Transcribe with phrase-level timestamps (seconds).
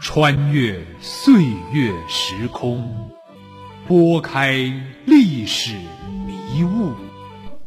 [0.00, 3.10] 穿越岁月时空，
[3.86, 4.54] 拨开
[5.04, 5.76] 历史
[6.26, 6.94] 迷雾，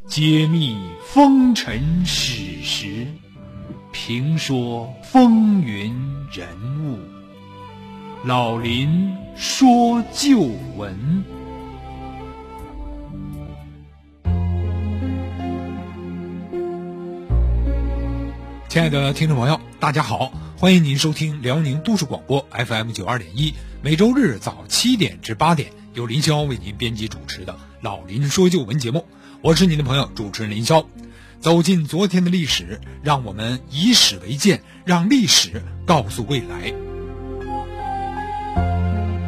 [0.07, 0.75] 揭秘
[1.05, 3.05] 风尘史实，
[3.91, 5.93] 评说风云
[6.31, 6.47] 人
[6.83, 6.97] 物。
[8.25, 10.39] 老林说旧
[10.75, 11.23] 闻。
[18.67, 20.31] 亲爱的听众朋友，大家好，
[20.63, 29.05] 欢迎您收听辽宁都市广播 FM 九二点一，每周日早七点至八点，由林霄为您编辑主持的《老林说旧闻》节目，
[29.41, 30.85] 我是您的朋友主持人林霄。
[31.41, 36.73] 走进昨天的历史，让我们以史为鉴，让历史告诉未来。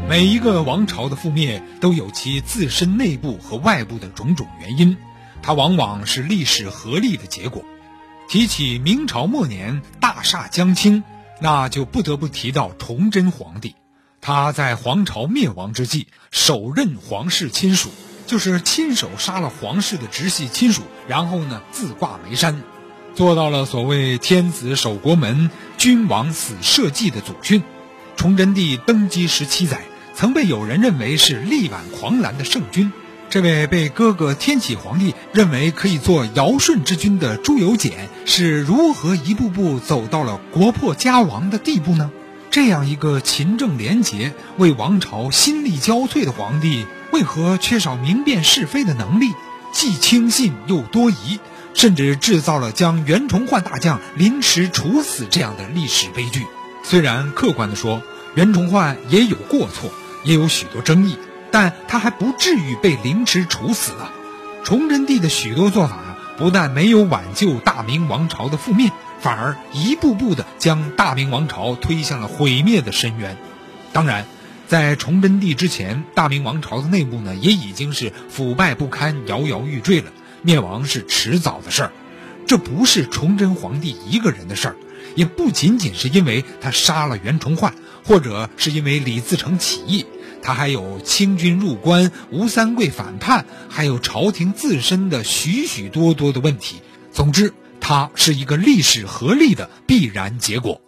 [0.07, 4.95] 每一个王朝的覆灭都有其自身内部和外部的种种原因，
[5.41, 7.61] 它往往是历史合力的结果。
[8.29, 11.03] 提起明朝末年大厦将倾，
[11.39, 13.75] 那就不得不提到崇祯皇帝。
[14.21, 17.89] 他在皇朝灭亡之际，手刃皇室亲属，
[18.25, 22.63] 就是亲手杀了皇室的直系亲属，然后呢自挂眉山，
[23.13, 27.61] 做到了所谓“天子守国门，君王死社稷”的祖训。
[28.15, 29.83] 崇祯帝登基十七载，
[30.15, 32.91] 曾被有人认为是力挽狂澜的圣君。
[33.35, 42.11] 这位被哥哥天启皇帝认为可以做尧舜之君的朱由检，是如何一步步走到了国破家亡的地步呢？
[42.49, 49.33] 这样一个勤政廉洁、为王朝心力交瘁的皇帝，为何缺少明辨是非的能力？
[49.73, 51.41] 既轻信又多疑，
[51.73, 56.45] 甚至制造了将袁崇焕大将临时处死这样的历史悲剧。
[56.85, 58.01] 虽然客观地说，
[58.33, 59.91] 袁崇焕也有过错，
[60.23, 61.17] 也有许多争议。
[61.55, 64.11] 但他还不至于被凌迟处死啊！
[64.65, 73.37] 崇祯帝的许多做法，不但没有挽救大明王朝的覆灭，反而一步步的将大明王朝推向了毁灭的深渊。
[73.93, 74.25] 当然，
[74.67, 81.91] 在崇祯帝之前，大明王朝的内部呢，也已经是腐败不堪、摇摇欲坠了，灭亡是迟早的事儿。
[82.45, 84.75] 这不是崇祯皇帝一个人的事儿，
[85.15, 90.05] 也不仅仅是因为他杀了袁崇焕，或者是因为李自成起义。
[90.45, 96.75] 他还有清军入关、吴三桂反叛，还有朝廷自身的许许多多的问题。
[97.11, 97.51] 总之，
[97.81, 100.79] 它是一个历史合力的必然结果。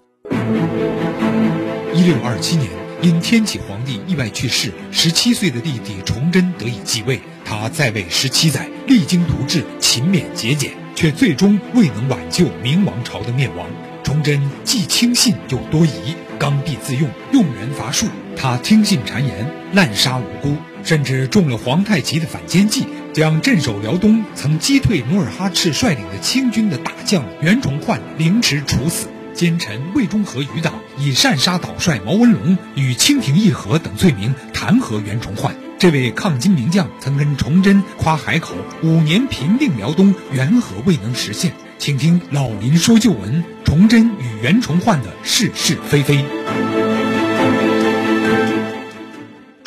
[1.91, 2.69] 一六二七年，
[3.01, 7.19] 因天启皇帝意外去世，十七岁的弟弟崇祯得以继位。
[7.43, 13.67] 他在位十七载，励精图治，勤勉节俭，却最终未能挽救明王朝的灭亡。
[14.03, 18.05] 崇祯既轻信又多疑，刚愎自用，用人乏术。
[18.39, 29.07] 他听信谗言，滥杀无辜，甚至中了皇太极的反间计，将镇守辽东、曾击退努尔哈赤率领的清军的大将袁崇焕凌迟处死。
[29.33, 35.55] 奸臣魏忠和余党以擅杀岛帅毛文龙与清廷议和等罪名弹劾袁崇焕。
[35.77, 41.53] 这位抗金名将曾跟崇祯夸海口，五年平定辽东，缘何未能实现？
[41.77, 46.25] 请听老林说旧闻：崇祯与袁崇焕的是是非非。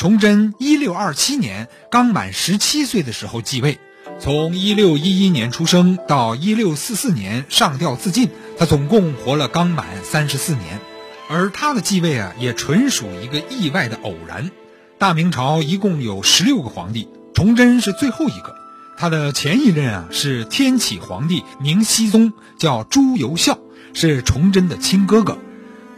[0.00, 3.78] 崇祯一六二七年刚满十七岁的时候继位，
[4.18, 10.80] 从一六一一年出生到一六四四年上吊自尽，他总共活了刚满三十四年。
[11.28, 14.50] 而他的继位啊，也纯属一个意外的偶然。
[14.96, 18.54] 大明朝一共有十六个皇帝，崇祯是最后一个。
[18.96, 23.58] 他的前一任啊是天启皇帝明熹宗，叫朱由校，
[23.92, 25.36] 是崇祯的亲哥哥。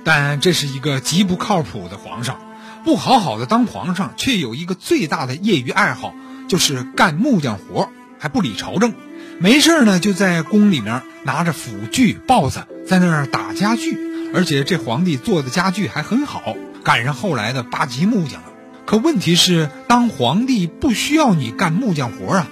[0.02, 2.40] 但这是一个极不靠谱的皇上，
[2.84, 6.15] 不好好的当皇上，却有一个最大的业余爱好，
[6.48, 7.88] 就是干木匠活，
[8.19, 8.94] 还不理朝政。
[9.38, 13.98] 没事呢，就在宫里面拿着斧锯、刨子在那儿打家具，
[14.34, 18.48] 而且这皇帝做的家具还很好，赶上后来的八级木匠了。
[18.84, 22.49] 可问题是，当皇帝不需要你干木匠活啊。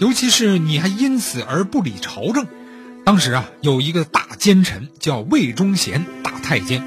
[0.00, 2.46] 尤其是你还因此而不理朝政，
[3.04, 6.82] 当时啊有一个大奸臣叫魏忠贤大太监，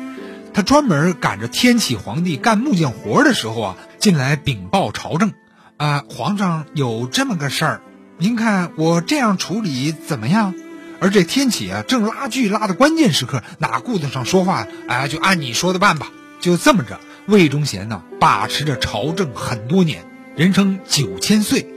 [0.57, 5.33] 他专门赶着天启皇帝干木匠活的时候啊进来禀报朝政，
[5.77, 7.81] 啊皇上有这么个事儿，
[8.18, 10.56] 您看我这样处理怎么样？
[11.00, 14.65] 而这天启啊正拉锯拉的关键时刻，哪顾得上说话？
[14.88, 16.07] 哎，就按你说的办吧。
[16.39, 21.68] 就这么着，魏忠贤呢把持着朝政很多年，人称九千岁。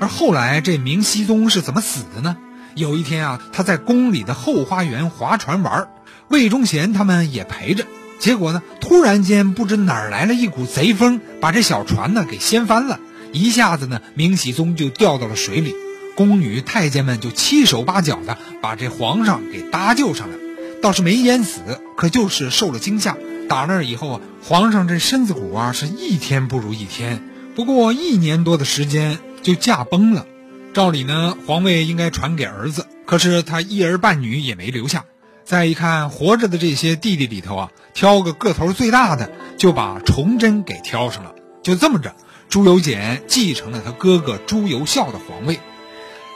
[0.00, 2.36] 而后来，这明熹宗是怎么死的呢？
[2.74, 5.86] 有一天啊，他在宫里的后花园划船玩，
[6.26, 7.86] 魏忠贤他们也陪着。
[8.24, 12.98] 结果呢，突然间不知哪儿来了一股贼风，把这小船呢给掀翻了，
[13.34, 15.74] 一下子呢，明熹宗就掉到了水里。
[16.16, 20.38] 宫女太监们就七手八脚的把这皇上给搭救上来。
[20.80, 21.60] 倒是没淹死，
[21.98, 23.14] 可就是受了惊吓。
[23.46, 27.22] 打那以后啊，皇上这身子骨啊是一天不如一天。
[27.54, 30.24] 不过一年多的时间就驾崩了。
[30.72, 35.04] 照理呢，皇位应该传给儿子，可是他一儿半女也没留下。
[35.44, 41.34] 再一看，活着的这些弟弟里头啊，挑个个头最大的，就把崇祯给挑上了。
[41.62, 42.14] 就这么着，
[42.48, 45.60] 朱由检继承了他哥哥朱由校的皇位。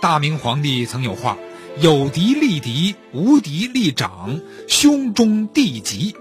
[0.03, 1.39] 大明皇帝曾有话
[1.81, 6.15] ：“有敌立敌，无敌立长，兄终弟及。”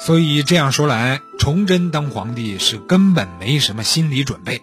[0.00, 4.62] 所以这样说来，崇祯当皇帝是根本没什么心理准备。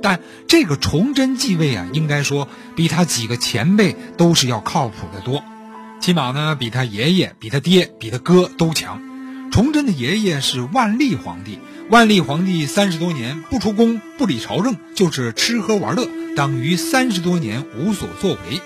[0.00, 2.46] 但这个崇祯继位啊，应该说
[2.76, 5.42] 比他几个前辈都是要靠谱的多，
[6.00, 9.02] 起码呢比他爷爷、比他爹、比他哥都强。
[9.52, 11.58] 崇祯的爷爷是万历皇帝，
[11.90, 18.60] 万历皇帝三十多年不出宫、不理朝政，就是吃喝玩乐，等于三十多年无所作为。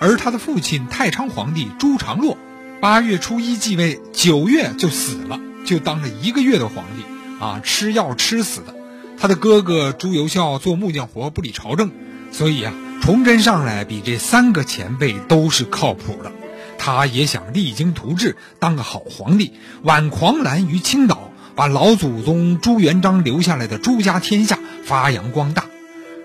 [0.00, 2.38] 而他的父亲太昌皇帝朱常洛，
[2.80, 8.74] 八月初一继位，九月就死了，就当了一个月的皇帝，啊，吃药吃死的。
[9.18, 11.90] 他的哥哥朱由校做木匠活不理朝政，
[12.30, 16.32] 所以啊，崇祯上来比这三个前辈都是靠谱的。
[16.78, 19.52] 他也想励精图治，当个好皇帝，
[19.82, 25.64] 挽狂澜于青岛，把老祖宗朱元璋留下来的朱家天下发扬光大。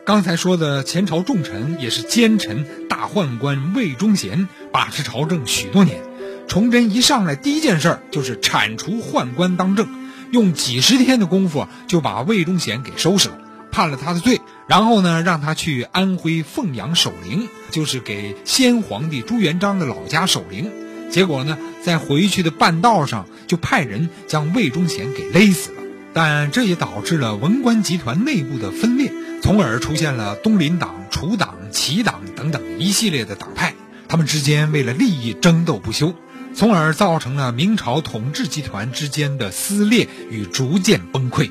[0.06, 6.02] 刚才说的前朝重臣也是奸臣大宦官魏忠贤把持朝政许多年，
[6.48, 9.88] 崇祯一上来第一件事就是铲除宦官当政。
[10.32, 13.38] 用几十天的功夫就把魏忠贤给收拾了，
[13.72, 20.72] 判了他的罪，然后呢，让他去安徽凤阳守灵，就是给先皇帝朱元璋的老家守灵。
[21.12, 25.84] 结果呢，在回去的半道上就派人将魏忠贤给勒死了。
[26.14, 29.12] 但这也导致了文官集团内部的分裂，
[29.42, 33.74] 从而出现了东林党、楚党、齐党等等一系列的党派，
[34.08, 36.14] 他们之间为了利益争斗不休。
[36.56, 41.50] 从而造成了明朝统治集团之间的撕裂与逐渐崩溃。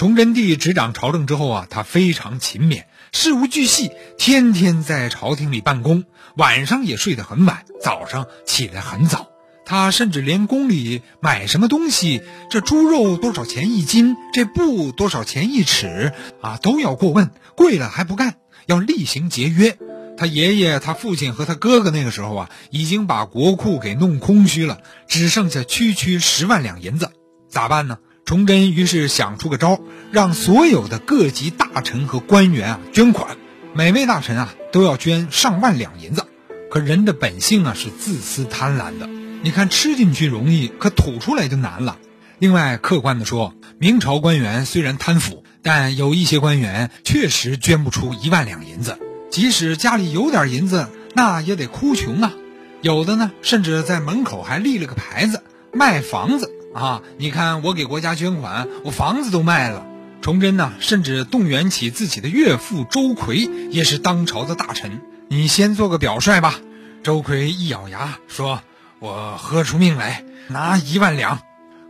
[0.00, 6.04] 崇祯帝执掌朝政之后啊，他非常勤勉，事无巨细，天天在朝廷里办公，
[6.36, 9.28] 晚上也睡得很晚，早上起来很早。
[9.66, 19.76] 他甚至连宫里买什么东西，这猪肉多少钱一斤，这布多少钱一尺啊，都要过问，贵了还不干，要厉行节约。
[20.16, 27.10] 他爷爷、他父亲和他哥哥那个时候啊，已经把国库给弄空虚了，只剩下区区十万两银子，
[27.50, 27.98] 咋办呢？
[28.30, 29.80] 崇祯于是想出个招，
[30.12, 33.36] 让所有的各级大臣和官员啊捐款，
[33.74, 36.24] 每位大臣啊都要捐上万两银子。
[36.70, 39.08] 可人的本性啊是自私贪婪的，
[39.42, 41.98] 你看吃进去容易，可吐出来就难了。
[42.38, 48.96] 另外，客观的说，明朝官员虽然贪腐，但有一些官员确实捐不出一万两银子。
[49.32, 50.86] 即使家里有点银子，
[51.16, 52.32] 那也得哭穷啊。
[52.80, 55.42] 有的呢，甚至在门口还立了个牌子
[55.72, 57.02] 卖房子啊。
[57.18, 59.86] 你看，我给国家捐款，我房子都卖了。
[60.22, 65.00] 崇祯呢，甚至动员起自己的岳父周奎，也是当朝的大臣。
[65.28, 66.60] 你先做个表率吧。
[67.02, 68.62] 周奎一咬牙说
[69.00, 71.40] ：“我喝出命来，拿一万两。”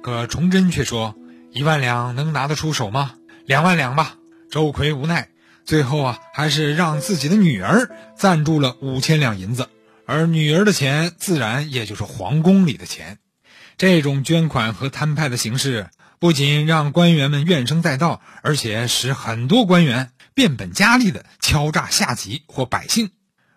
[0.02, 1.16] 可崇祯却说
[1.52, 3.14] ：“一万两能拿得出手吗？
[3.46, 4.14] 两万两吧。”
[4.50, 5.28] 周奎无奈。
[5.64, 9.68] 最后啊，还是让自己的女儿赞助了五千两银子，
[10.06, 13.18] 而女儿的钱自然也就是皇宫里的钱。
[13.80, 23.10] 这种捐款和摊派的形式，不仅让官员们怨声载道，而且使很多官员变本加厉的敲诈下级或百姓。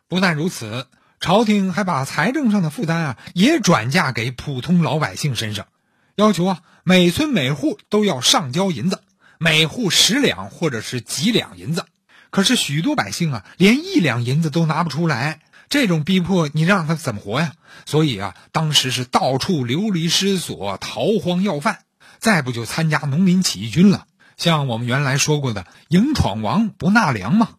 [0.07, 0.87] 不但如此，
[1.19, 5.67] 朝廷还把财政上的负担啊，也转嫁给普通老百姓身上，
[6.15, 9.01] 要求啊，每村每户都要上交银子，
[9.39, 11.83] 每户十两或者是几两银子。
[12.29, 15.41] 可是许多百姓啊，连一两银子都拿不出来，
[15.73, 17.53] 这种逼迫你让他怎么活呀？
[17.87, 21.79] 所以啊，当时是到处流离失所、逃荒要饭，
[22.19, 24.05] 再不就参加农民起义军了。
[24.37, 27.55] 像我们原来说过的“迎闯王不纳粮”嘛。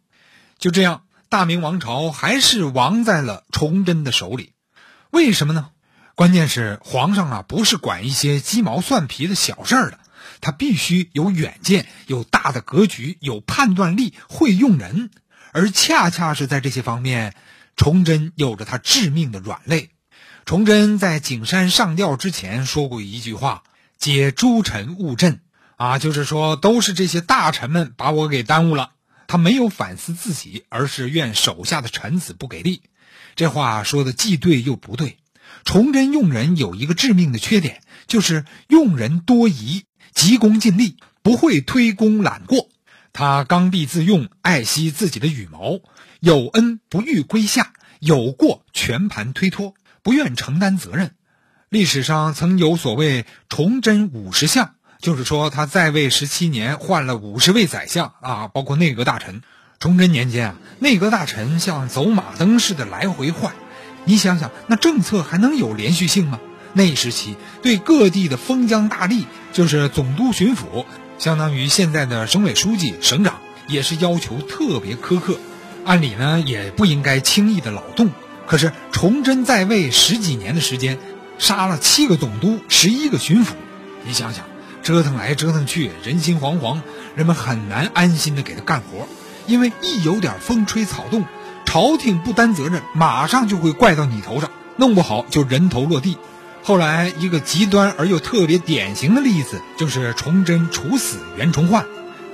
[0.60, 4.52] 就这样，大明王朝还是亡在了崇祯的手里。
[5.10, 5.70] 为什么呢？
[6.14, 9.98] 关键是皇上啊，不是管一些鸡毛蒜皮的小事儿的。
[10.40, 15.10] 他必须有远见，有大的格局，有判断力，会用人，
[15.50, 17.34] 而恰恰是在这些方面，
[17.76, 19.90] 崇祯有着他致命的软肋。
[20.44, 23.62] 崇祯在景山上吊之前说过一句话
[23.98, 25.40] ：“皆诸臣误朕。”
[25.76, 28.92] 啊，就是说都是这些大臣们把我给耽误了。
[29.26, 32.82] 他没有反思自己，而是怨手下的臣子不给力。
[33.34, 35.16] 这话说的既对又不对。
[35.64, 39.84] 崇祯用人有一个致命的缺点，就是用人多疑。
[40.14, 42.68] 急功近利，不会推功揽过。
[43.12, 45.80] 他刚愎自用，爱惜自己的羽毛，
[46.24, 51.10] 有恩不欲归下，有过全盘推脱，不愿承担责任。
[51.68, 59.42] 历史上曾有所谓“崇祯五十相”，就是说他在位十七年换了五十位宰相啊，包括内阁大臣。
[59.78, 63.52] 崇祯年间啊，内阁大臣像走马灯似的来回换，
[64.06, 66.40] 你想想，那政策还能有连续性吗？
[66.72, 70.86] 那时期对各地的封疆大吏，就是总督、巡抚，
[71.18, 75.38] 相当于现在的省委书记、省长，也是要求特别苛刻。
[75.84, 78.10] 按理呢，也不应该轻易的扰动。
[78.46, 80.98] 可是崇祯在位十几年的时间。
[81.36, 83.48] 杀了七个总督，十一个巡抚，
[84.04, 84.44] 你想想，
[84.84, 86.78] 折腾来折腾去，人心惶惶，
[87.16, 89.08] 人们很难安心的给他干活，
[89.48, 91.24] 因为一有点风吹草动，
[91.64, 96.18] 朝廷不担责任，马上就会怪到你头上，弄不好就人头落地。
[96.62, 101.84] 后来一个极端而又特别典型的例子，就是崇祯处死袁崇焕。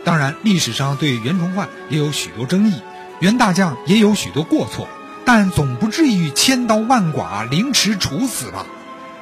[0.04, 2.74] 当然，历史上对袁崇焕也有许多争议，
[3.20, 4.88] 袁大将也有许多过错，
[5.26, 8.64] 但总不至于千刀万剐、凌迟处死吧。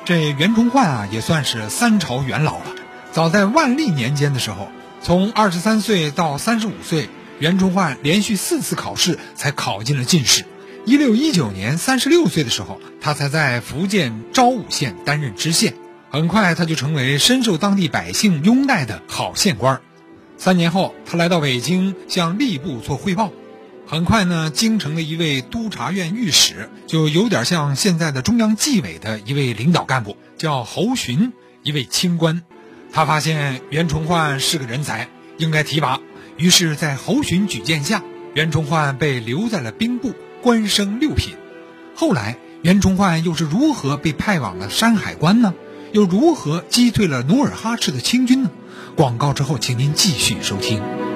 [0.05, 2.67] 这袁崇焕啊，也算是三朝元老了。
[3.11, 4.69] 早在万历年间的时候，
[5.03, 7.09] 从二十三岁到三十五岁，
[7.41, 10.45] 袁崇焕连续四次考试才考进了进士。
[10.85, 15.75] 一六一九年三十六岁的时候，他才在福建昭武县担任知县。
[16.11, 19.81] 很快，他就成为深受当地百姓拥戴的好县官。
[20.37, 23.33] 三年后，他来到北京向吏部做汇报。
[23.91, 32.43] 很快呢，京城的一位督察院御史就有点像现在的中央纪委的一位领导干部，叫侯洵，一位清官。
[32.93, 36.01] 他发现袁崇焕是个人才，应该提拔。
[36.37, 38.03] 于是，在侯洵举荐下，
[38.35, 41.37] 袁崇焕被留在了兵部，官升六品。
[41.95, 45.55] 后来，袁崇焕又是如何被派往了山海关呢？
[45.93, 48.51] 又如何击退了努尔哈赤的清军呢？
[48.97, 51.08] 广告之后，请您继续收听。